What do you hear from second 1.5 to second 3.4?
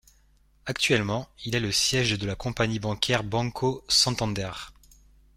est le siège de la compagnie bancaire